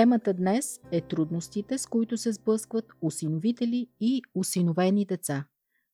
[0.00, 5.44] Темата днес е трудностите, с които се сблъскват усиновители и усиновени деца.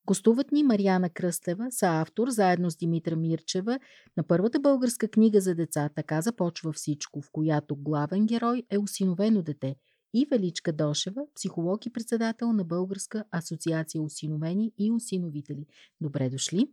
[0.06, 3.78] Гостуват ни Марияна Кръстева, автор, заедно с Димитра Мирчева,
[4.16, 9.42] на първата българска книга за деца «Така започва всичко», в която главен герой е усиновено
[9.42, 9.76] дете,
[10.14, 15.66] и Величка Дошева, психолог и председател на Българска асоциация усиновени и усиновители.
[16.00, 16.68] Добре дошли!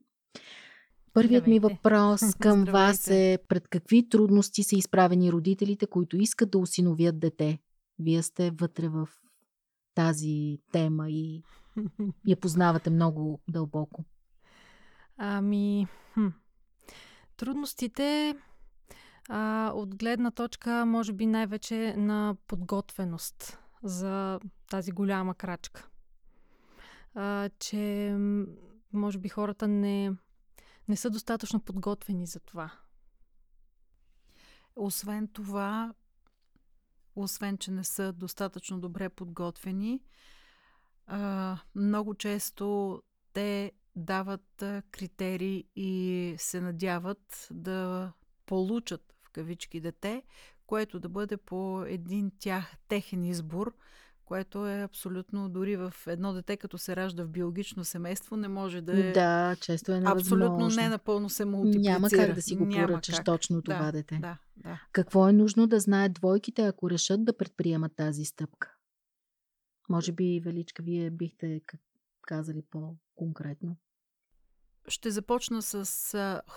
[1.14, 6.58] Първият ми въпрос към вас е пред какви трудности са изправени родителите, които искат да
[6.58, 7.60] осиновят дете?
[8.00, 9.10] Вие сте вътре в
[9.96, 11.44] тази тема и
[12.28, 14.04] я познавате много дълбоко.
[15.18, 16.28] Ами, хм.
[17.38, 18.36] трудностите
[19.30, 24.40] а, от гледна точка, може би най-вече на подготвеност за
[24.70, 25.88] тази голяма крачка.
[27.16, 28.16] А, че,
[28.94, 30.12] може би, хората не
[30.88, 32.72] не са достатъчно подготвени за това.
[34.76, 35.94] Освен това,
[37.16, 40.02] освен, че не са достатъчно добре подготвени,
[41.76, 43.02] много често
[43.34, 48.12] те дават критерии и се надяват да
[48.46, 50.24] получат в кавички дете,
[50.66, 53.76] което да бъде по един тях техен избор,
[54.26, 58.82] което е абсолютно, дори в едно дете, като се ражда в биологично семейство, не може
[58.82, 59.12] да е...
[59.12, 60.46] Да, често е невъзможно.
[60.46, 61.94] Абсолютно не напълно се мултиплицира.
[61.94, 63.26] Няма как да си го поръчаш как.
[63.26, 64.18] точно това да, дете.
[64.22, 64.82] Да, да.
[64.92, 68.76] Какво е нужно да знаят двойките, ако решат да предприемат тази стъпка?
[69.90, 71.62] Може би, Величка, вие бихте
[72.22, 73.78] казали по-конкретно.
[74.88, 75.86] Ще започна с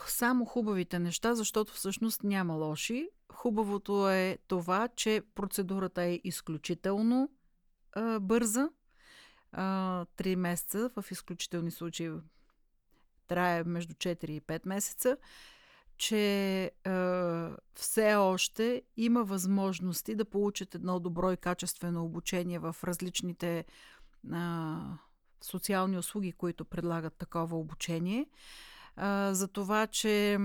[0.07, 3.09] само хубавите неща, защото всъщност няма лоши.
[3.33, 7.31] Хубавото е това, че процедурата е изключително
[8.21, 8.69] бърза.
[10.17, 12.11] Три месеца, в изключителни случаи
[13.27, 15.17] трае между 4 и 5 месеца,
[15.97, 23.65] че а, все още има възможности да получат едно добро и качествено обучение в различните
[24.33, 24.79] а,
[25.41, 28.27] социални услуги, които предлагат такова обучение.
[28.97, 30.39] А, за това, че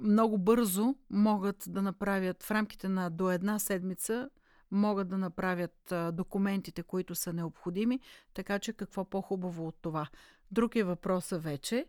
[0.00, 4.30] много бързо могат да направят в рамките на до една седмица
[4.70, 8.00] могат да направят документите, които са необходими,
[8.34, 10.08] така че какво по-хубаво от това.
[10.50, 11.86] Друг е въпроса вече.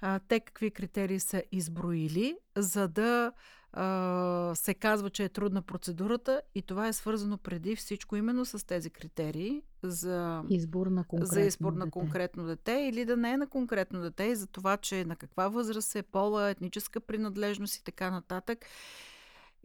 [0.00, 3.32] А, те какви критерии са изброили, за да
[3.72, 8.66] а, се казва, че е трудна процедурата и това е свързано преди всичко именно с
[8.66, 11.90] тези критерии за избор на конкретно, за избор на дете.
[11.90, 15.48] конкретно дете или да не е на конкретно дете и за това, че на каква
[15.48, 18.66] възраст е пола, етническа принадлежност и така нататък.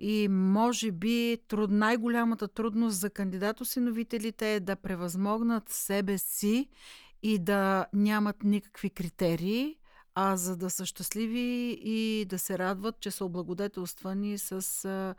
[0.03, 6.69] И може би труд, най-голямата трудност за кандидат-осиновителите е да превъзмогнат себе си
[7.23, 9.75] и да нямат никакви критерии,
[10.15, 15.15] а за да са щастливи и да се радват, че са облагодетелствани с а,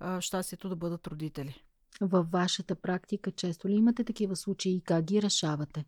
[0.00, 1.62] а, щастието да бъдат родители.
[2.00, 5.84] Във вашата практика често ли имате такива случаи и как ги решавате?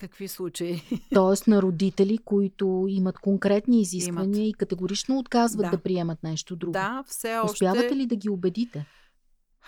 [0.00, 0.82] Какви случаи?
[1.14, 4.50] Тоест на родители, които имат конкретни изисквания имат.
[4.50, 5.70] и категорично отказват да.
[5.70, 6.72] да приемат нещо друго.
[6.72, 7.52] Да, все още.
[7.52, 8.86] Успявате ли да ги убедите?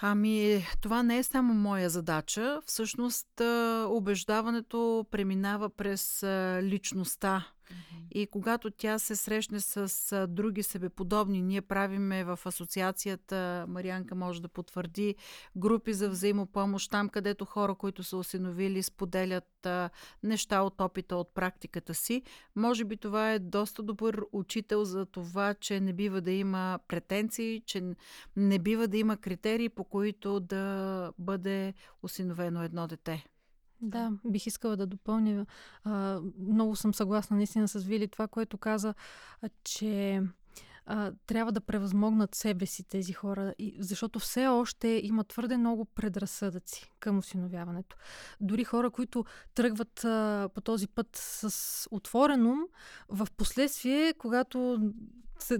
[0.01, 2.61] Ами, това не е само моя задача.
[2.67, 3.41] Всъщност,
[3.89, 6.23] убеждаването преминава през
[6.63, 7.47] личността
[8.15, 14.49] и когато тя се срещне с други себеподобни, ние правиме в асоциацията, Марианка може да
[14.49, 15.15] потвърди,
[15.57, 19.67] групи за взаимопомощ, там където хора, които са осиновили, споделят
[20.23, 22.23] неща от опита, от практиката си.
[22.57, 27.63] Може би това е доста добър учител за това, че не бива да има претенции,
[27.67, 27.95] че
[28.37, 33.25] не бива да има критерии, по които да бъде осиновено едно дете.
[33.83, 35.47] Да, бих искала да допълня.
[35.85, 38.95] А, много съм съгласна наистина с Вили това, което каза,
[39.65, 40.23] че
[40.87, 45.85] а, трябва да превъзмогнат себе си тези хора, и, защото все още има твърде много
[45.85, 47.97] предразсъдъци към осиновяването.
[48.41, 49.25] Дори хора, които
[49.55, 52.61] тръгват а, по този път с отворен ум,
[53.09, 54.91] в последствие, когато
[55.39, 55.59] се,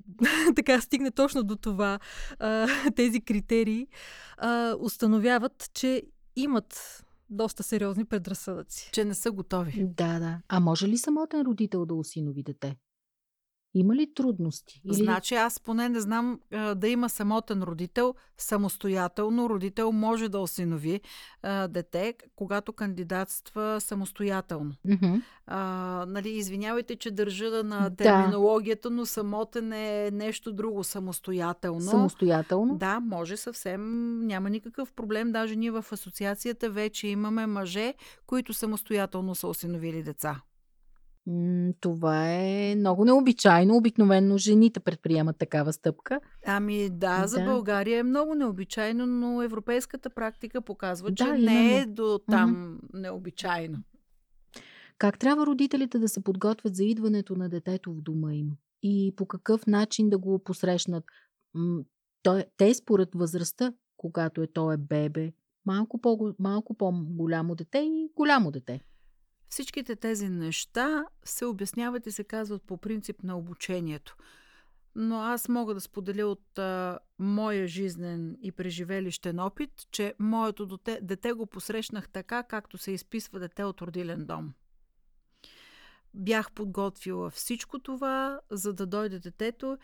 [0.56, 1.98] така стигне точно до това,
[2.38, 2.66] а,
[2.96, 3.86] тези критерии,
[4.36, 6.02] а, установяват, че
[6.36, 8.90] имат доста сериозни предразсъдъци.
[8.92, 9.84] Че не са готови.
[9.84, 10.40] Да, да.
[10.48, 12.76] А може ли самотен родител да осинови дете?
[13.74, 14.82] Има ли трудности?
[14.84, 14.94] Или...
[14.94, 16.40] Значи аз поне не знам
[16.76, 21.00] да има самотен родител, самостоятелно родител може да осинови
[21.42, 24.74] а, дете, когато кандидатства самостоятелно.
[24.86, 25.22] Mm-hmm.
[25.46, 25.58] А,
[26.08, 31.80] нали, извинявайте, че държа на терминологията, но самотен е нещо друго, самостоятелно.
[31.80, 32.76] Самостоятелно?
[32.76, 33.82] Да, може съвсем,
[34.26, 35.32] няма никакъв проблем.
[35.32, 37.94] Даже ние в асоциацията вече имаме мъже,
[38.26, 40.40] които самостоятелно са осиновили деца.
[41.80, 43.76] Това е много необичайно.
[43.76, 46.20] Обикновено жените предприемат такава стъпка.
[46.46, 47.44] Ами да, за да.
[47.44, 53.00] България е много необичайно, но европейската практика показва, че да, не е до там mm-hmm.
[53.00, 53.78] необичайно.
[54.98, 58.50] Как трябва родителите да се подготвят за идването на детето в дома им?
[58.82, 61.04] И по какъв начин да го посрещнат?
[62.56, 65.32] Те според възрастта, когато е то е бебе,
[65.66, 68.80] малко, по, малко по-голямо дете и голямо дете.
[69.52, 74.16] Всичките тези неща се обясняват и се казват по принцип на обучението.
[74.94, 80.98] Но аз мога да споделя от а, моя жизнен и преживелищен опит, че моето дете,
[81.02, 84.52] дете го посрещнах така, както се изписва дете от родилен дом.
[86.14, 89.78] Бях подготвила всичко това, за да дойде детето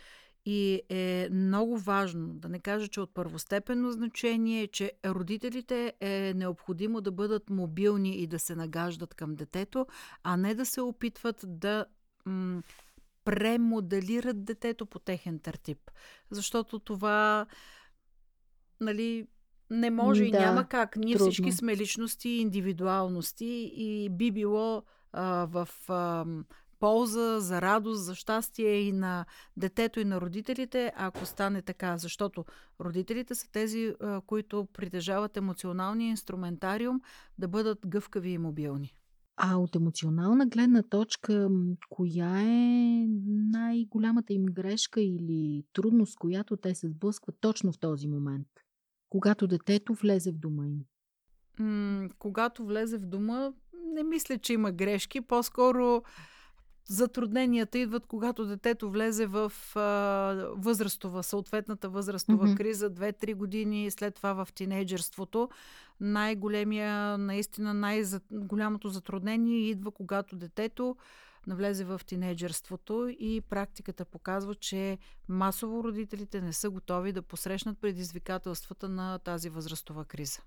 [0.50, 7.00] и е много важно, да не кажа, че от първостепенно значение, че родителите е необходимо
[7.00, 9.86] да бъдат мобилни и да се нагаждат към детето,
[10.22, 11.86] а не да се опитват да
[12.24, 12.62] м-
[13.24, 15.90] премоделират детето по техен тертип.
[16.30, 17.46] Защото това,
[18.80, 19.26] нали,
[19.70, 20.96] не може да, и няма как.
[20.96, 21.32] Ние трудно.
[21.32, 26.24] всички сме личности, индивидуалности и би било а, в а,
[26.80, 29.26] полза, за радост, за щастие и на
[29.56, 31.98] детето и на родителите, ако стане така.
[31.98, 32.44] Защото
[32.80, 33.94] родителите са тези,
[34.26, 37.00] които притежават емоционалния инструментариум
[37.38, 38.94] да бъдат гъвкави и мобилни.
[39.36, 41.50] А от емоционална гледна точка,
[41.90, 48.48] коя е най-голямата им грешка или трудност, която те се сблъскват точно в този момент,
[49.08, 50.80] когато детето влезе в дома им?
[51.58, 53.52] М- когато влезе в дома,
[53.94, 55.20] не мисля, че има грешки.
[55.20, 56.02] По-скоро
[56.90, 59.80] Затрудненията идват, когато детето влезе в а,
[60.56, 62.56] възрастова, съответната възрастова mm-hmm.
[62.56, 65.48] криза, 2-3 години, след това в тинейджерството.
[66.00, 70.96] Най-големия, наистина най-голямото затруднение идва, когато детето
[71.46, 74.98] навлезе в тинейджерството и практиката показва, че
[75.28, 80.40] масово родителите не са готови да посрещнат предизвикателствата на тази възрастова криза.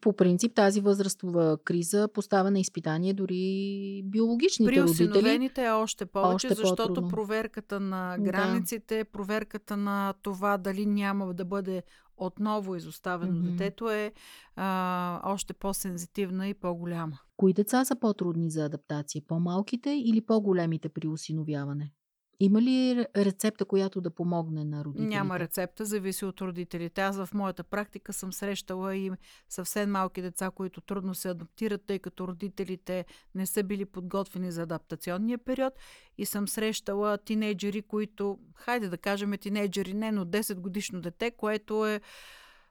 [0.00, 5.08] По принцип тази възрастова криза поставя на изпитание дори биологичните При родители.
[5.08, 7.10] При осиновените е още повече, още защото по-трудно.
[7.10, 9.04] проверката на границите, да.
[9.04, 11.82] проверката на това дали няма да бъде
[12.16, 13.50] отново изоставено mm-hmm.
[13.50, 14.12] детето е
[14.56, 17.18] а, още по-сензитивна и по-голяма.
[17.36, 19.22] Кои деца са по-трудни за адаптация?
[19.28, 21.92] По-малките или по-големите при осиновяване?
[22.40, 25.16] Има ли рецепта, която да помогне на родителите?
[25.16, 27.00] Няма рецепта, зависи от родителите.
[27.00, 29.10] Аз в моята практика съм срещала и
[29.48, 33.04] съвсем малки деца, които трудно се адаптират, тъй като родителите
[33.34, 35.72] не са били подготвени за адаптационния период.
[36.18, 41.86] И съм срещала тинейджери, които, хайде да кажем тинейджери, не, но 10 годишно дете, което
[41.86, 42.00] е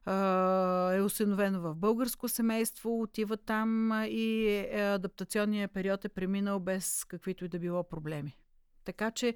[0.07, 7.45] е осиновено в българско семейство, отива там и е, адаптационният период е преминал без каквито
[7.45, 8.37] и да било проблеми.
[8.85, 9.35] Така че, е,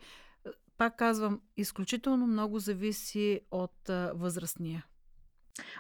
[0.78, 4.86] пак казвам, изключително много зависи от а, възрастния.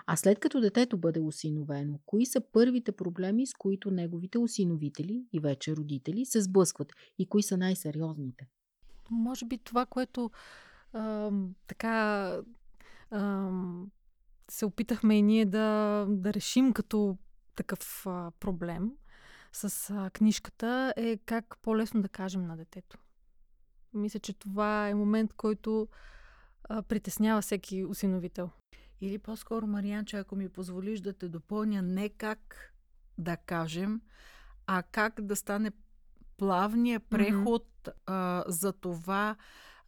[0.06, 5.40] А след като детето бъде осиновено, кои са първите проблеми, с които неговите осиновители и
[5.40, 8.48] вече родители се сблъскват и кои са най-сериозните?
[9.10, 10.32] Може би това, което
[10.94, 11.32] а,
[11.68, 12.34] така
[13.12, 13.50] а,
[14.52, 17.18] се опитахме и ние да, да решим като
[17.56, 18.92] такъв а, проблем
[19.54, 22.98] с а, книжката е как по-лесно да кажем на детето.
[23.94, 25.88] Мисля, че това е момент, който
[26.64, 28.50] а, притеснява всеки осиновител.
[29.02, 32.74] Или по-скоро, Мариан, че ако ми позволиш да те допълня, не как
[33.18, 34.02] да кажем,
[34.68, 35.72] а как да стане
[36.38, 37.94] плавния преход mm-hmm.
[38.06, 39.36] а, за това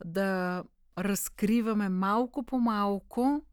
[0.06, 0.64] да
[0.98, 3.46] разкриваме малко по малко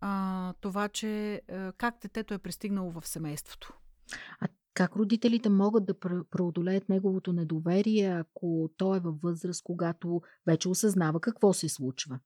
[0.00, 3.72] а, това, че а, как детето е пристигнало в семейството.
[4.40, 5.94] А как родителите могат да
[6.30, 12.18] преодолеят неговото недоверие, ако той е във възраст, когато вече осъзнава какво се случва?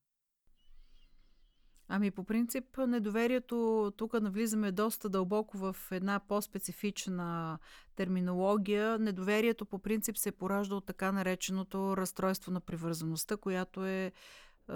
[1.88, 7.58] Ами по принцип недоверието, тук навлизаме доста дълбоко в една по-специфична
[7.96, 8.98] терминология.
[8.98, 14.12] Недоверието по принцип се поражда от така нареченото разстройство на привързаността, която е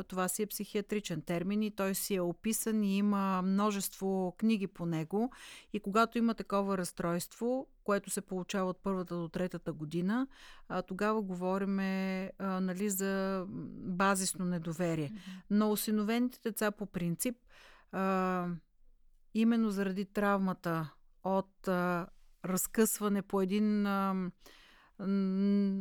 [0.09, 4.87] Това си е психиатричен термин и той си е описан и има множество книги по
[4.87, 5.33] него.
[5.73, 10.27] И когато има такова разстройство, което се получава от първата до третата година,
[10.87, 11.77] тогава говорим
[12.41, 13.45] нали, за
[13.79, 15.13] базисно недоверие.
[15.51, 17.37] Но осиновените деца по принцип,
[19.35, 20.91] именно заради травмата
[21.25, 21.69] от
[22.45, 23.83] разкъсване по един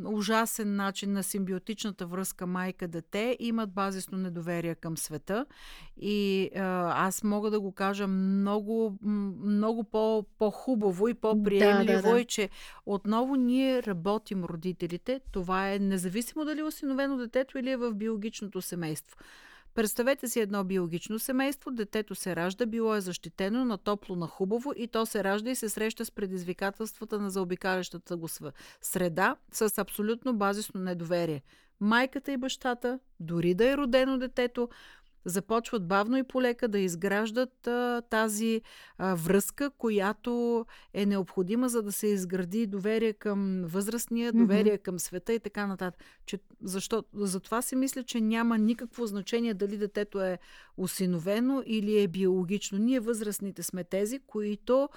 [0.06, 5.46] ужасен начин на симбиотичната връзка майка-дете, имат базисно недоверие към света.
[5.96, 8.98] И а, аз мога да го кажа много,
[9.44, 12.24] много по, по-хубаво и по-приемливо, да, да, да.
[12.24, 12.48] че
[12.86, 15.20] отново ние работим родителите.
[15.32, 19.16] Това е независимо дали е осиновено детето или е в биологичното семейство.
[19.74, 24.72] Представете си едно биологично семейство, детето се ражда, било е защитено на топло, на хубаво
[24.76, 28.28] и то се ражда и се среща с предизвикателствата на заобикалящата го
[28.80, 31.42] среда с абсолютно базисно недоверие.
[31.80, 34.68] Майката и бащата, дори да е родено детето,
[35.24, 38.62] започват бавно и полека да изграждат а, тази
[38.98, 44.82] а, връзка, която е необходима, за да се изгради доверие към възрастния, доверие mm-hmm.
[44.82, 46.00] към света и така нататък.
[46.26, 50.38] Че, защо, затова си мисля, че няма никакво значение дали детето е
[50.76, 52.78] осиновено или е биологично.
[52.78, 54.88] Ние възрастните сме тези, които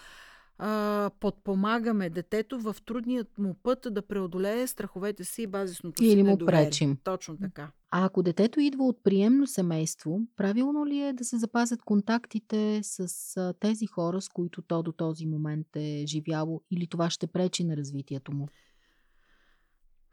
[0.57, 6.23] а, подпомагаме детето в трудният му път да преодолее страховете си и базисното си Или
[6.23, 6.97] му пречим.
[7.03, 7.71] Точно така.
[7.91, 13.53] А ако детето идва от приемно семейство, правилно ли е да се запазят контактите с
[13.59, 17.77] тези хора, с които то до този момент е живяло или това ще пречи на
[17.77, 18.47] развитието му?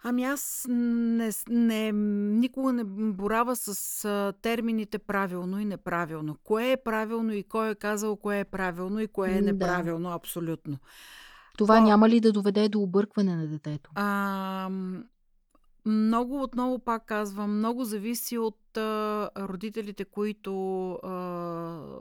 [0.07, 1.93] Ами аз не, не,
[2.39, 6.37] никога не борава с а, термините правилно и неправилно.
[6.45, 10.15] Кое е правилно и кой е казал кое е правилно и кое е неправилно, да.
[10.15, 10.79] абсолютно.
[11.59, 13.91] Това То, няма ли да доведе до объркване на детето?
[13.95, 14.71] А,
[15.87, 21.11] много, отново пак казвам, много зависи от а, родителите, които а,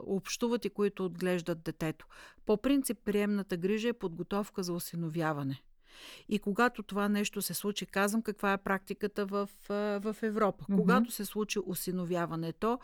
[0.06, 2.06] общуват и които отглеждат детето.
[2.46, 5.62] По принцип, приемната грижа е подготовка за осиновяване.
[6.28, 10.64] И когато това нещо се случи, казвам каква е практиката в, в Европа.
[10.64, 10.76] Mm-hmm.
[10.76, 12.78] Когато се случи осиновяването,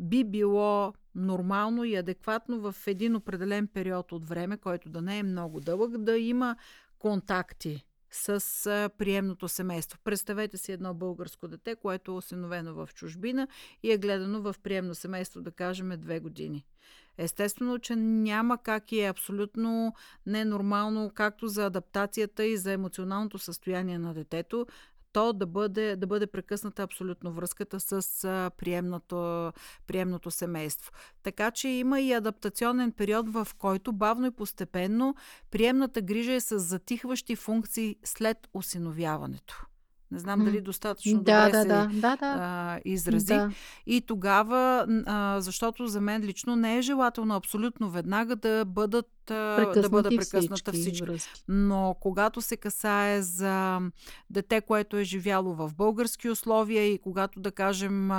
[0.00, 5.22] би било нормално и адекватно в един определен период от време, който да не е
[5.22, 6.56] много дълъг, да има
[6.98, 9.98] контакти с приемното семейство.
[10.04, 13.48] Представете си едно българско дете, което е осиновено в чужбина
[13.82, 16.66] и е гледано в приемно семейство, да кажем, две години.
[17.18, 19.94] Естествено, че няма как и е абсолютно
[20.26, 24.66] ненормално, както за адаптацията и за емоционалното състояние на детето,
[25.14, 29.52] то да бъде, да бъде прекъсната абсолютно връзката с приемното,
[29.86, 30.92] приемното семейство.
[31.22, 35.14] Така че има и адаптационен период, в който бавно и постепенно
[35.50, 39.66] приемната грижа е с затихващи функции след осиновяването.
[40.10, 42.36] Не знам дали достатъчно да, добре да, се да, да, да.
[42.40, 43.26] А, изрази.
[43.26, 43.50] Да.
[43.86, 49.88] И тогава, а, защото за мен лично не е желателно абсолютно веднага да бъдат да
[49.90, 51.06] бъде прекъсната всички.
[51.06, 51.42] всички.
[51.48, 53.80] Но когато се касае за
[54.30, 58.10] дете, което е живяло в български условия и когато, да кажем,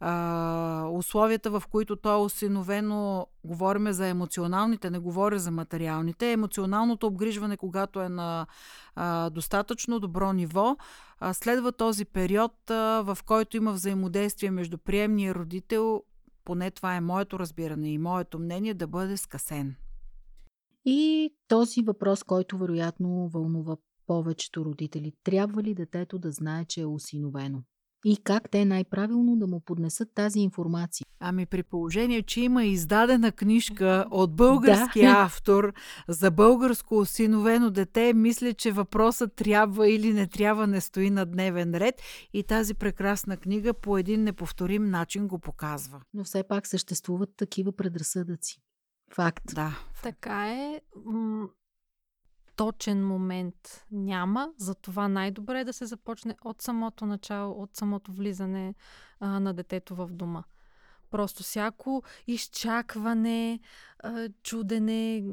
[0.00, 6.32] а, условията, в които то е осиновено, говориме за емоционалните, не говоря за материалните.
[6.32, 8.46] Емоционалното обгрижване, когато е на
[8.94, 10.76] а, достатъчно добро ниво,
[11.18, 16.02] а, следва този период, а, в който има взаимодействие между приемния родител,
[16.44, 19.76] поне това е моето разбиране и моето мнение, да бъде скъсен.
[20.84, 23.76] И този въпрос, който вероятно вълнува
[24.06, 25.12] повечето родители.
[25.24, 27.62] Трябва ли детето да знае, че е осиновено?
[28.04, 31.06] И как те най-правилно да му поднесат тази информация.
[31.20, 35.06] Ами при положение, че има издадена книжка от български да.
[35.06, 35.72] автор
[36.08, 41.74] за българско осиновено дете, мисля, че въпросът трябва или не трябва не стои на дневен
[41.74, 41.94] ред
[42.32, 46.00] и тази прекрасна книга по един неповторим начин го показва.
[46.14, 48.60] Но все пак съществуват такива предразсъдъци.
[49.14, 49.42] Факт.
[49.54, 49.78] Да.
[50.02, 50.80] Така е
[52.60, 58.74] точен момент няма, затова най-добре е да се започне от самото начало, от самото влизане
[59.20, 60.44] а, на детето в дома.
[61.10, 63.60] Просто всяко изчакване,
[63.98, 65.24] а, чудене,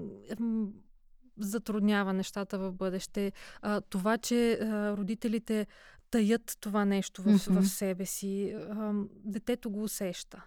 [1.37, 3.31] затруднява нещата в бъдеще.
[3.61, 5.67] А, това, че а, родителите
[6.11, 7.61] таят това нещо в, mm-hmm.
[7.61, 10.43] в себе си, а, детето го усеща.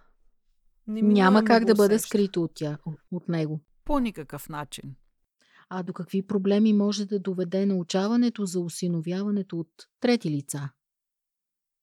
[0.87, 2.77] Не Няма как да бъде скрито от, тя,
[3.11, 3.59] от него.
[3.85, 4.95] По никакъв начин.
[5.73, 10.69] А до какви проблеми може да доведе научаването за осиновяването от трети лица?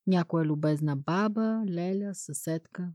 [0.06, 2.88] Някоя любезна баба, леля, съседка.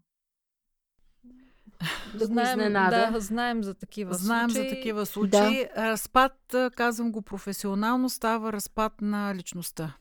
[2.20, 4.70] Да знаем, да, знаем за такива знаем случаи.
[4.70, 5.68] за такива случаи.
[5.76, 5.92] Да.
[5.92, 9.98] Разпад, казвам го професионално, става разпад на личността.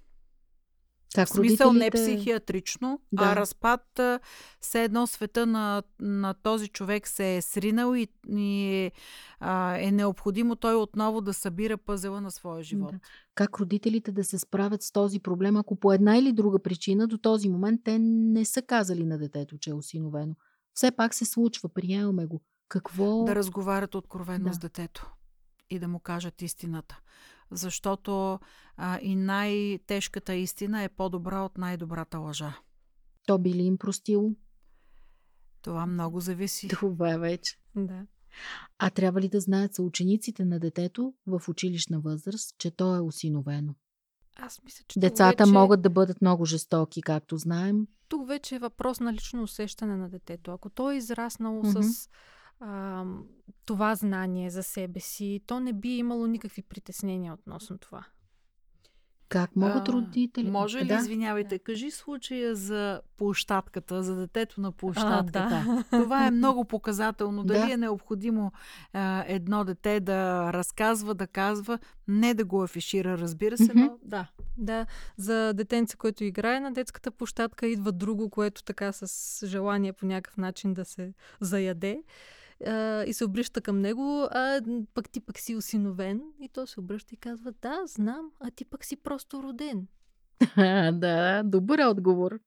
[1.15, 1.99] Как В смисъл родителите...
[1.99, 3.25] не психиатрично, Да.
[3.25, 4.01] а разпад
[4.61, 8.93] все едно света на, на този човек се е сринал и, и е,
[9.41, 12.93] а, е необходимо той отново да събира пъзела на своя живот.
[12.93, 12.99] Да.
[13.35, 17.19] Как родителите да се справят с този проблем, ако по една или друга причина до
[17.19, 20.35] този момент те не са казали на детето, че е осиновено.
[20.75, 22.41] Все пак се случва, приемаме го.
[22.69, 23.25] Какво...
[23.25, 24.53] Да разговарят откровенно Да.
[24.53, 25.13] с детето
[25.71, 27.01] и да му кажат истината.
[27.53, 28.41] Защото
[28.77, 32.59] а, и най-тежката истина е по-добра от най-добрата лъжа.
[33.27, 34.31] То би ли им простило?
[35.63, 36.69] Това много зависи.
[36.81, 37.59] Това вече.
[37.77, 38.07] Да.
[38.79, 43.75] А трябва ли да знаят съучениците на детето в училищна възраст, че то е осиновено?
[44.37, 47.87] Аз мисля, че Децата вече, могат да бъдат много жестоки, както знаем.
[48.09, 50.51] тук вече е въпрос на лично усещане на детето.
[50.51, 51.83] Ако той е израснало Мгм.
[51.83, 52.09] с
[52.63, 53.05] а,
[53.65, 58.05] това знание за себе си, то не би имало никакви притеснения относно това.
[59.29, 60.51] Как могат А, родители?
[60.51, 60.95] Може ли, да?
[60.95, 65.33] извинявайте, кажи случая за площадката, за детето на площадката.
[65.33, 65.85] да.
[66.03, 67.45] Това е много показателно.
[67.45, 67.73] Дали Да.
[67.73, 68.53] е необходимо
[68.93, 71.79] а, едно дете да разказва, да казва,
[72.09, 74.29] не да го афишира, разбира се, но да.
[74.59, 80.07] Да, за детенце, което играе на детската площадка, идва друго, което така с желание по
[80.07, 82.03] някакъв начин да се заяде
[82.67, 84.61] а, и се обръща към него, а
[84.95, 86.23] пък ти пък си осиновен.
[86.41, 89.87] И той се обръща и казва, да, знам, а ти пък си просто роден.
[90.99, 92.39] да, добър отговор.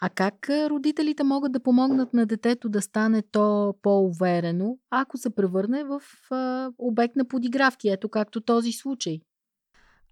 [0.00, 5.84] А как родителите могат да помогнат на детето да стане то по-уверено, ако се превърне
[5.84, 9.20] в а, обект на подигравки, ето както този случай?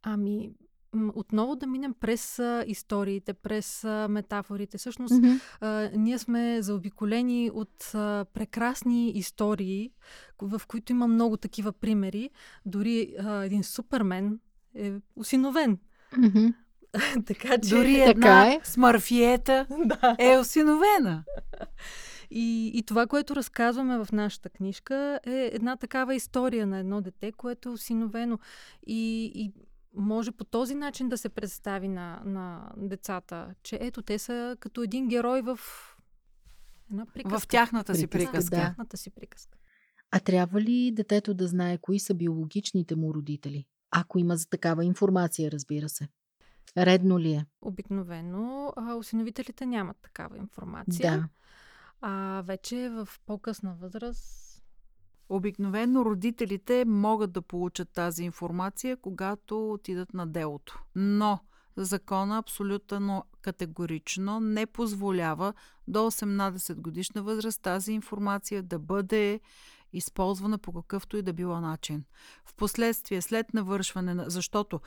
[0.03, 0.51] Ами,
[1.15, 4.79] отново да минем през а, историите, през а, метафорите.
[4.79, 5.33] Всъщност, Мгм.
[5.61, 9.91] а, ние сме заобиколени от а, прекрасни истории,
[10.43, 12.31] в които има много такива примери.
[12.67, 14.41] Дори а, един супермен
[14.75, 15.79] е осиновен.
[16.17, 16.47] Мгм.
[17.27, 17.75] така че...
[17.75, 18.61] Дори Така една е.
[18.65, 20.17] смърфиета да.
[20.19, 21.25] е осиновена.
[22.31, 27.33] И, и това, което разказваме в нашата книжка, е една такава история на едно дете,
[27.33, 28.39] което е осиновено.
[28.87, 29.53] И, и
[29.97, 34.83] може по този начин да се представи на, на децата, че ето те са като
[34.83, 35.59] един герой в
[36.91, 37.39] една приказка.
[37.41, 38.63] В тяхната си Приказка, да.
[38.63, 39.59] тяхната си приказка.
[40.11, 43.67] А трябва ли детето да знае кои са биологичните му родители?
[43.91, 46.09] Ако има за такава информация, разбира се.
[46.77, 47.47] Редно ли е?
[47.61, 51.11] Обикновено осиновителите нямат такава информация.
[51.11, 51.29] Да.
[52.01, 54.44] А вече в по-късна възраст
[55.29, 60.83] Обикновено родителите могат да получат тази информация, когато отидат на делото.
[60.95, 61.39] Но
[61.77, 65.55] закона абсолютно категорично не позволява
[65.89, 69.41] до 18 годишна възраст тази информация да бъде
[69.93, 72.05] използвана по какъвто и да било начин.
[72.45, 74.25] Впоследствие, след навършване на...
[74.31, 74.81] Защото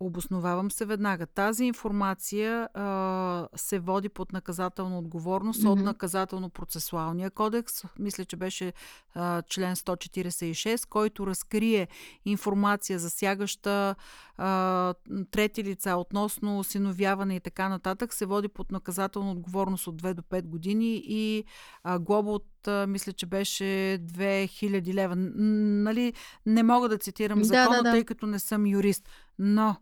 [0.00, 1.26] Обосновавам се веднага.
[1.26, 5.88] Тази информация а, се води под наказателна отговорност от Мгм.
[5.88, 7.82] наказателно-процесуалния кодекс.
[7.98, 8.72] Мисля, че беше
[9.14, 11.88] а, член 146, който разкрие
[12.24, 13.94] информация засягаща
[14.36, 14.94] а,
[15.30, 20.22] трети лица относно осиновяване и така нататък, се води под наказателна отговорност от 2 до
[20.22, 21.44] 5 години и
[21.82, 22.46] а, глоба от,
[22.88, 25.16] мисля, че беше 2000 лева.
[25.16, 26.12] Нали,
[26.46, 27.90] не мога да цитирам Да, закона, да, да.
[27.90, 29.08] тъй като не съм юрист.
[29.38, 29.76] Но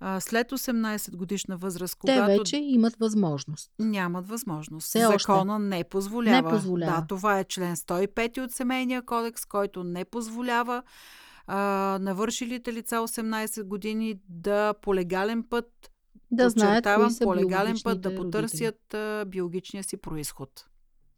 [0.00, 3.70] а, след 18 годишна възраст, Те когато вече имат възможност.
[3.78, 4.86] нямат възможност.
[4.86, 5.18] Все още.
[5.18, 6.42] Закона не позволява.
[6.42, 7.00] Не позволява.
[7.00, 10.82] Да, това е член 105 от Семейния кодекс, който не позволява
[11.46, 11.56] а,
[12.00, 15.90] навършилите лица 18 години да по легален път,
[16.30, 18.22] Да знаят кои са по легален път да родители.
[18.24, 20.66] потърсят а, биологичния си происход.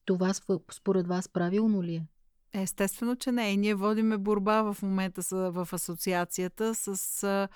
[0.04, 0.34] Това
[0.72, 2.06] според вас правилно ли е?
[2.52, 3.50] Естествено, че не.
[3.50, 7.48] И ние водиме борба в момента в асоциацията с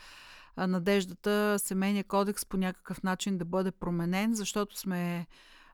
[0.57, 5.27] надеждата семейния кодекс по някакъв начин да бъде променен, защото сме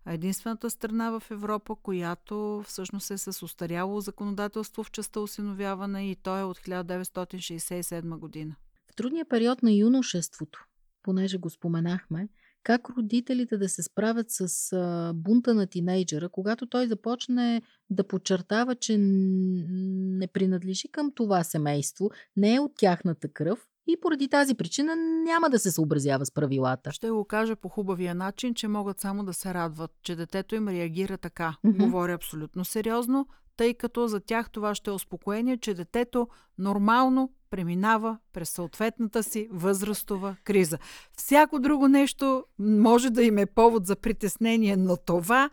[0.06, 6.38] единствената страна в Европа, която всъщност е с устаряло законодателство в частта осиновяване и то
[6.38, 8.56] е от 1967 година.
[8.92, 10.64] В трудния период на юношеството,
[11.02, 12.28] понеже го споменахме,
[12.62, 18.96] как родителите да се справят с бунта на тинейджера, когато той започне да подчертава, че
[18.98, 25.51] не принадлежи към това семейство, не е от тяхната кръв и поради тази причина няма
[25.51, 26.92] да се съобразява с правилата.
[26.92, 30.68] Ще го кажа по хубавия начин, че могат само да се радват, че детето им
[30.68, 31.57] реагира така.
[31.64, 31.85] Мгм.
[31.85, 38.18] Говоря абсолютно сериозно, тъй като за тях това ще е успокоение, че детето нормално преминава
[38.33, 40.79] през съответната си възрастова криза.
[41.16, 45.51] Всяко друго нещо може да им е повод за притеснение, но това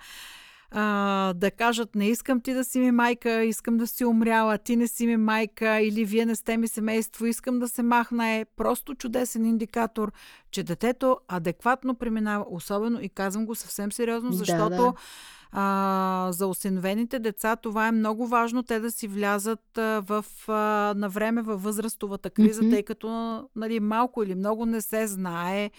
[0.77, 4.75] а, да кажат не искам ти да си ми майка, искам да си умряла, ти
[4.75, 8.45] не си ми майка или вие не сте ми семейство, искам да се махна е
[8.45, 10.11] просто чудесен индикатор,
[10.51, 14.93] че детето адекватно преминава, особено и казвам го съвсем сериозно, защото Да, да.
[15.51, 20.53] А, за осиновените деца това е много важно те да си влязат а, в, а,
[20.97, 22.71] на време във възрастовата криза, Мгм.
[22.71, 23.09] тъй като
[23.55, 25.71] нали, малко или много не се знае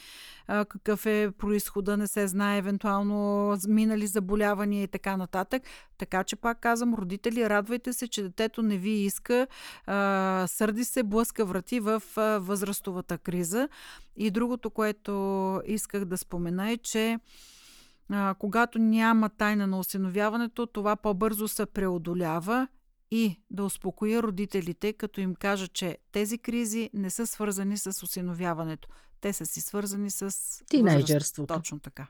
[0.46, 5.62] а, какъв е происхода, не се знае евентуално минали заболявания и така нататък.
[5.98, 9.46] Така че пак казвам, родители, радвайте се, че детето не ви иска,
[9.86, 13.68] а, сърди се, блъска врати в а, възрастовата криза.
[14.16, 17.18] И другото, което исках да спомена е, че
[18.10, 22.68] а, когато няма тайна на осиновяването, това по-бързо се преодолява
[23.10, 28.88] и да успокоя родителите, като им кажа, че тези кризи не са свързани с осиновяването.
[29.20, 30.30] Те са си свързани с
[30.68, 31.54] Тинейджърството.
[31.54, 31.62] възраст.
[31.62, 32.06] Точно така.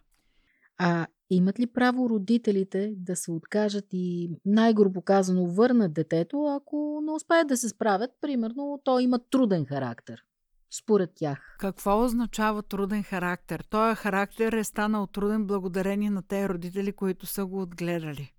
[0.78, 7.12] А имат ли право родителите да се откажат и най-грубо казано върнат детето, ако не
[7.12, 8.10] успеят да се справят?
[8.20, 10.24] Примерно, то има труден характер.
[10.70, 11.56] Според тях.
[11.58, 13.64] Какво означава труден характер?
[13.70, 18.32] Той характер е станал труден благодарение на тези родители, които са го отгледали.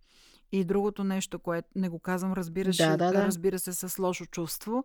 [0.52, 3.26] И другото нещо, което не го казвам, разбира, Да, да, да.
[3.26, 4.84] разбира се, с лошо чувство.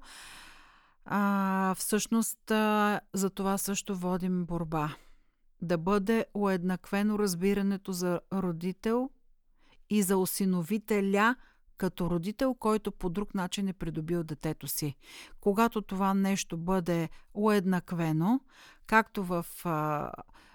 [1.05, 4.95] А, всъщност, а, за това също водим борба.
[5.63, 9.11] Да бъде уеднаквено разбирането за родител
[9.91, 11.37] и за осиновителя
[11.83, 14.95] като родител, който по друг начин е придобил детето си.
[15.41, 18.41] Когато това нещо бъде уеднаквено,
[18.87, 20.11] както в а,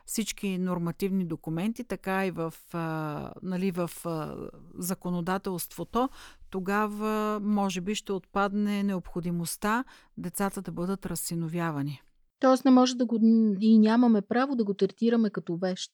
[0.06, 4.36] всички нормативни документи, така и в, а, нали, в а,
[4.78, 6.10] законодателството,
[6.50, 9.84] тогава може би ще отпадне необходимостта
[10.18, 12.02] децата да бъдат разсиновявани.
[12.40, 13.20] Тоест не може да го...
[13.60, 15.92] и нямаме право да го третираме като вещ.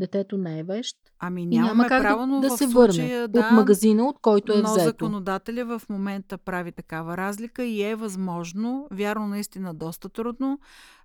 [0.00, 0.96] Детето не е вещ.
[1.18, 4.04] Ами И нямаме няма как право, но да, да се случая, върне да, от магазина,
[4.04, 4.84] от който е но взето.
[4.84, 10.58] законодателя в момента прави такава разлика и е възможно, вярно наистина доста трудно,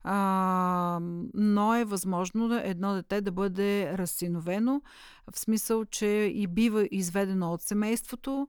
[0.04, 1.00] а,
[1.34, 4.82] но е възможно едно дете да бъде разсиновено,
[5.32, 8.48] в смисъл, че и бива изведено от семейството,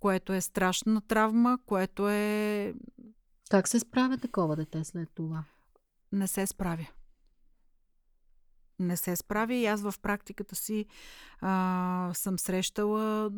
[0.00, 2.74] което е страшна травма, което е...
[3.50, 5.44] Как се справя такова дете след това?
[6.12, 6.86] не се справя.
[8.82, 10.86] Не се справя и аз в практиката си
[11.40, 13.30] а, съм срещала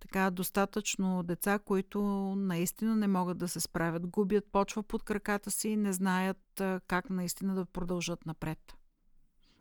[0.00, 2.02] така достатъчно деца, които
[2.36, 6.80] наистина не могат да се справят, губят почва под краката си и не знаят а,
[6.86, 8.58] как наистина да продължат напред.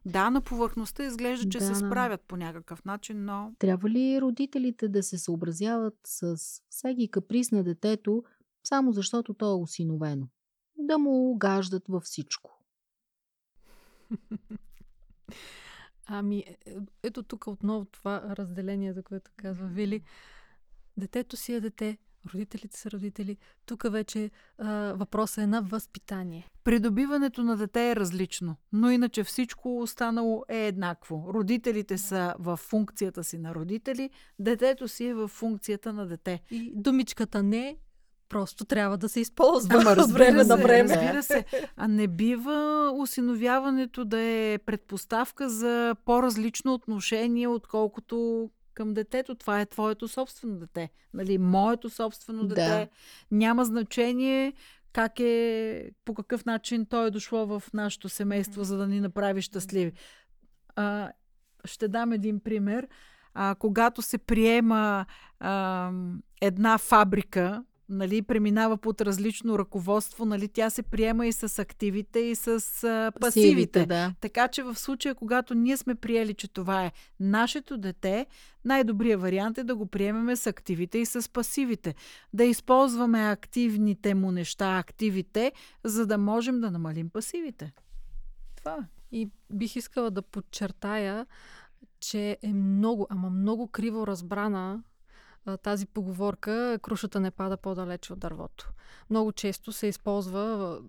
[0.05, 4.87] Да, на повърхността изглежда, че Да, се справят по някакъв начин, но Трябва ли родителите
[4.87, 6.37] да се съобразяват с
[6.69, 8.23] всеки каприз на детето,
[8.63, 10.27] само защото то е осиновено?
[10.77, 12.63] Да му угаждат във всичко.
[16.07, 20.01] Ами, е- е- ето тук отново това разделение, за което казва Вили.
[20.97, 21.97] Детето си е дете,
[22.33, 23.37] родителите са родители.
[23.65, 26.47] Тук вече а, въпросът е на възпитание.
[26.63, 31.25] Придобиването на дете е различно, но иначе всичко останало е еднакво.
[31.33, 36.41] Родителите са в функцията си на родители, детето си е в функцията на дете.
[36.51, 37.77] И думичката не
[38.29, 40.95] просто трябва да се използва Ама от време се, на време.
[40.95, 41.45] Разбира се.
[41.75, 49.35] А не бива осиновяването да е предпоставка за по-различно отношение, отколкото към детето.
[49.35, 50.89] Това е твоето собствено дете.
[51.13, 52.55] Нали, моето собствено Да.
[52.55, 52.89] дете.
[53.31, 54.53] Няма значение
[54.93, 59.41] как е, по какъв начин то е дошло в нашето семейство, за да ни направи
[59.41, 59.91] щастливи.
[60.75, 61.11] А,
[61.65, 62.87] ще дам един пример.
[63.33, 65.05] А, когато се приема
[65.39, 65.91] а,
[66.41, 72.35] една фабрика, нали, преминава под различно ръководство, нали, тя се приема и с активите, и
[72.35, 72.47] с
[72.83, 73.85] а, пасивите.
[73.85, 74.13] да.
[74.21, 78.25] Така че в случая, когато ние сме приели, че това е нашето дете,
[78.65, 81.95] най-добрият вариант е да го приемеме с активите и с пасивите.
[82.33, 85.51] Да използваме активните му неща, активите,
[85.83, 87.73] за да можем да намалим пасивите.
[88.55, 88.87] Това е.
[89.11, 91.25] И бих искала да подчертая,
[91.99, 94.83] че е много, ама много криво разбрана
[95.57, 98.69] тази поговорка крушата не пада по-далече от дървото.
[99.09, 100.79] Много често се използва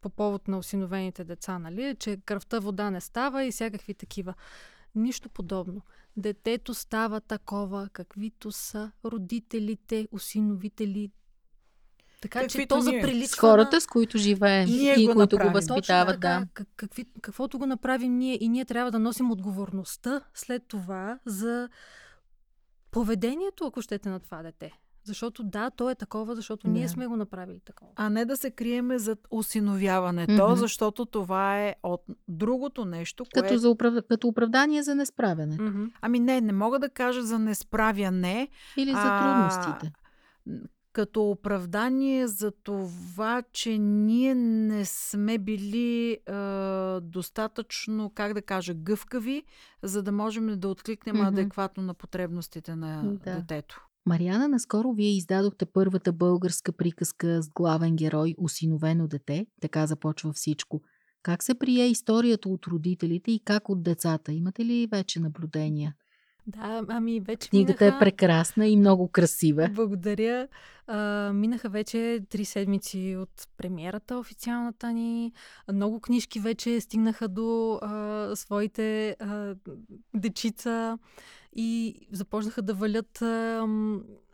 [0.00, 4.34] по повод на осиновените деца, нали, че кръвта вода не става и всякакви такива.
[4.94, 5.82] Нищо подобно.
[6.16, 11.10] Детето става такова, каквито са родителите, осиновители.
[12.20, 13.00] Така че Каквито то ние.
[13.00, 15.52] заприличва С хората, с които живеем Ние и го които го направим.
[15.52, 15.86] възпитават.
[16.08, 16.46] Точно така, Да.
[16.54, 21.68] как, какви, каквото го направим ние и ние трябва да носим отговорността след това за
[22.90, 24.72] поведението, ако щете, на това дете.
[25.04, 26.72] Защото да, то е такова, защото да.
[26.72, 27.90] ние сме го направили такова.
[27.96, 30.54] А не да се криеме зад осиновяването, mm-hmm.
[30.54, 33.48] защото това е от другото нещо, което...
[33.48, 33.94] Като, за управ...
[34.08, 35.62] като оправдание за несправянето.
[35.62, 35.90] Mm-hmm.
[36.00, 38.48] Ами не, не мога да кажа за несправяне.
[38.76, 39.92] Или за трудностите.
[40.48, 40.52] А,
[40.92, 46.18] като оправдание за това, че ние не сме били е,
[47.00, 49.44] достатъчно, как да кажа, гъвкави,
[49.82, 51.28] за да можем да откликнем mm-hmm.
[51.28, 53.34] адекватно на потребностите на да.
[53.34, 53.86] детето.
[54.06, 59.46] Мариана, наскоро вие издадохте първата българска приказка с главен герой Осиновено дете.
[59.60, 60.80] Така започва всичко.
[61.22, 64.32] Как се прие историята от родителите и как от децата?
[64.32, 65.94] Имате ли вече наблюдения?
[66.50, 67.96] Да, ами вече Книгата минаха...
[67.96, 69.68] е прекрасна и много красива.
[69.72, 70.48] Благодаря.
[70.86, 75.32] А, минаха вече три седмици от премиерата официалната ни.
[75.72, 79.54] Много книжки вече стигнаха до а, своите а,
[80.14, 80.98] дечица
[81.56, 83.66] и започнаха да валят а,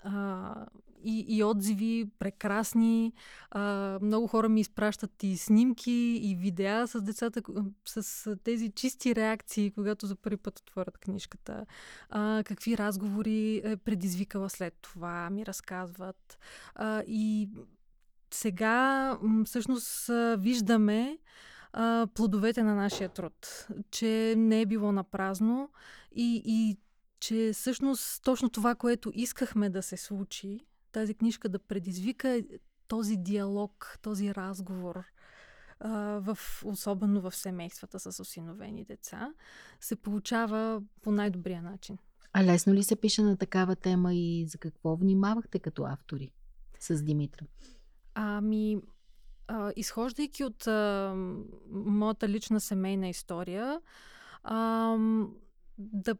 [0.04, 0.66] а,
[1.06, 3.12] и, и отзиви прекрасни.
[3.50, 7.42] А, много хора ми изпращат и снимки, и видеа с децата,
[7.84, 11.66] с тези чисти реакции, когато за първи път отворят книжката.
[12.10, 16.38] А, какви разговори е предизвикала след това, ми разказват.
[16.74, 17.48] А, и
[18.30, 21.18] сега всъщност виждаме
[21.72, 25.70] а, плодовете на нашия труд, че не е било на празно
[26.14, 26.76] и, и
[27.20, 30.60] че всъщност точно това, което искахме да се случи,
[30.96, 32.42] тази книжка да предизвика
[32.88, 35.04] този диалог, този разговор,
[35.80, 39.32] а, в, особено в семействата с осиновени деца,
[39.80, 41.98] се получава по най-добрия начин.
[42.32, 46.32] А лесно ли се пише на такава тема и за какво внимавахте като автори
[46.78, 47.46] с Димитра?
[48.14, 48.76] Ами,
[49.48, 51.14] а, изхождайки от а,
[51.70, 53.80] моята лична семейна история,
[54.42, 54.96] а,
[55.78, 56.16] да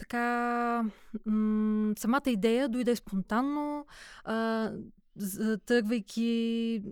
[0.00, 0.84] така,
[1.26, 3.86] м- самата идея дойде спонтанно,
[4.24, 4.70] а,
[5.66, 6.82] тръгвайки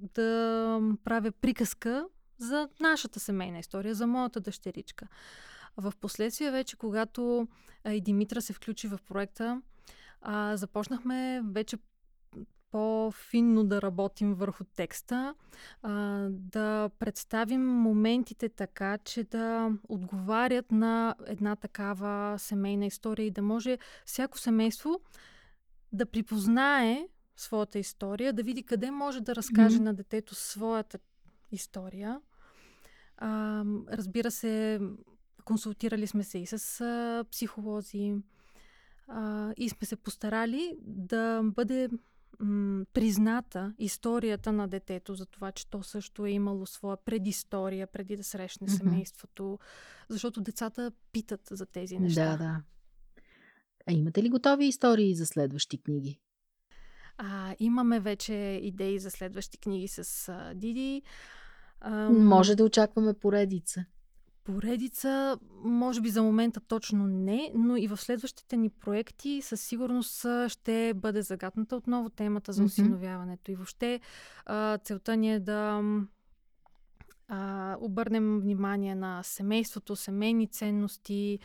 [0.00, 2.06] да правя приказка
[2.38, 5.08] за нашата семейна история, за моята дъщеричка.
[5.76, 7.48] В последствие вече, когато
[7.90, 9.62] и Димитра се включи в проекта,
[10.20, 11.76] а, започнахме вече
[12.70, 15.34] по-финно да работим върху текста,
[15.82, 23.42] а, да представим моментите така, че да отговарят на една такава семейна история и да
[23.42, 25.00] може всяко семейство
[25.92, 29.82] да припознае своята история, да види къде може да разкаже mm-hmm.
[29.82, 30.98] на детето своята
[31.52, 32.20] история.
[33.16, 34.80] А, разбира се,
[35.44, 38.14] консултирали сме се и с а, психолози
[39.08, 41.88] а, и сме се постарали да бъде
[42.40, 48.16] м- призната историята на детето за това, че то също е имало своя предистория преди
[48.16, 48.76] да срещне mm-hmm.
[48.76, 49.58] семейството,
[50.08, 52.30] защото децата питат за тези неща.
[52.30, 52.62] Да, да.
[53.86, 56.20] А имате ли готови истории за следващи книги?
[57.16, 61.02] А, имаме вече идеи за следващи книги с а, Диди.
[61.80, 63.84] А, Може да очакваме поредица.
[64.52, 70.26] Поредица, може би за момента точно не, но и в следващите ни проекти със сигурност
[70.48, 73.50] ще бъде загатната отново темата за осиновяването.
[73.50, 74.00] И въобще
[74.84, 75.82] целта ни е да
[77.28, 81.38] а, обърнем внимание на семейството, семейни ценности,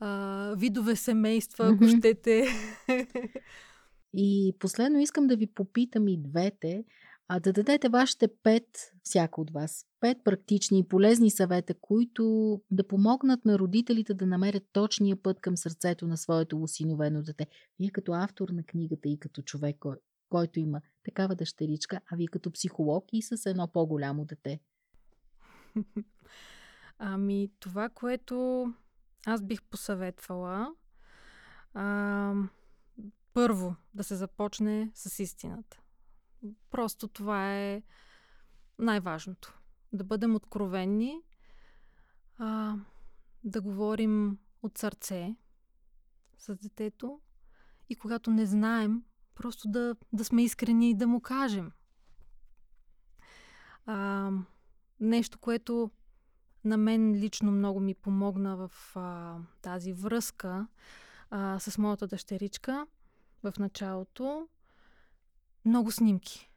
[0.00, 2.46] а, видове семейства, ако щете.
[4.14, 6.84] И последно искам да ви попитам и двете,
[7.28, 12.88] а да дадете вашите пет, всяка от вас, пет практични и полезни съвета, които да
[12.88, 17.46] помогнат на родителите да намерят точния път към сърцето на своето усиновено дете.
[17.78, 19.96] Вие като автор на книгата и като човек, кой,
[20.28, 24.60] който има такава дъщеричка, а вие като психолог и с едно по-голямо дете.
[26.98, 28.66] Ами, това, което
[29.26, 30.74] аз бих посъветвала,
[31.74, 32.34] а,
[33.34, 35.80] първо да се започне с истината.
[36.70, 37.82] Просто това е
[38.78, 39.57] най-важното.
[39.92, 41.22] Да бъдем откровенни,
[42.38, 42.76] а,
[43.44, 45.36] да говорим от сърце
[46.38, 47.20] с детето
[47.88, 49.02] и когато не знаем,
[49.34, 51.72] просто да, да сме искрени и да му кажем.
[53.86, 54.30] А,
[55.00, 55.90] нещо, което
[56.64, 60.66] на мен лично много ми помогна в а, тази връзка
[61.30, 62.86] а, с моята дъщеричка
[63.42, 64.48] в началото,
[65.64, 66.47] много снимки.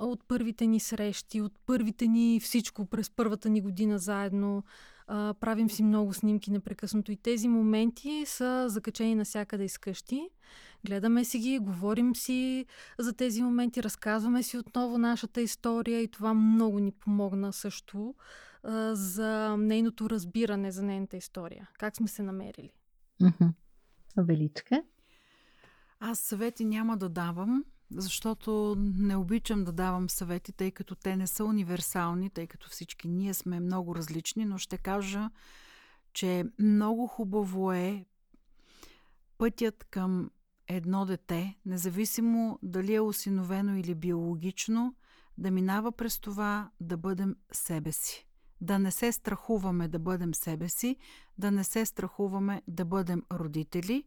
[0.00, 4.64] От първите ни срещи, от първите ни всичко през първата ни година заедно.
[5.06, 10.28] А, правим си много снимки непрекъснато и тези моменти са закачени навсякъде из къщи.
[10.86, 12.66] Гледаме си ги, говорим си
[12.98, 18.14] за тези моменти, разказваме си отново нашата история и това много ни помогна също
[18.62, 21.70] а, за нейното разбиране за нейната история.
[21.78, 22.70] Как сме се намерили.
[24.16, 24.82] Величка?
[26.00, 31.26] Аз съвети няма да давам, защото не обичам да давам съвети, тъй като те не
[31.26, 35.30] са универсални, тъй като всички ние сме много различни, но ще кажа,
[36.12, 38.04] че много хубаво е
[39.38, 40.30] пътят към
[40.68, 44.94] едно дете, независимо дали е осиновено или биологично,
[45.38, 48.26] да минава през това да бъдем себе си.
[48.60, 50.96] Да не се страхуваме да бъдем себе си,
[51.38, 54.04] да не се страхуваме да бъдем родители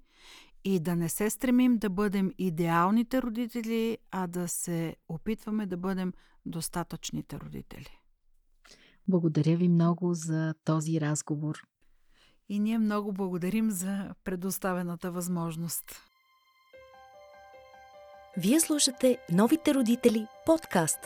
[0.64, 6.14] и да не се стремим да бъдем идеалните родители, а да се опитваме да бъдем
[6.46, 7.98] достатъчните родители.
[9.08, 11.64] Благодаря ви много за този разговор.
[12.50, 15.84] И ние много благодарим за предоставената възможност.
[18.38, 21.00] Вие слушате Новите родители подкаст.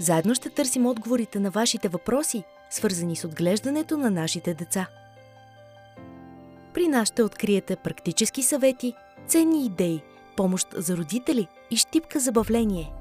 [0.00, 4.88] Заедно ще търсим отговорите на вашите въпроси, свързани с отглеждането на нашите деца.
[6.74, 8.94] При нас ще откриете практически съвети,
[9.26, 10.02] ценни идеи,
[10.36, 12.92] помощ за родители и щипка забавление.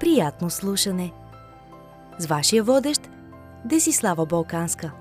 [0.00, 1.12] Приятно слушане!
[2.18, 3.00] С вашия водещ
[3.64, 4.92] Десислава Балканска.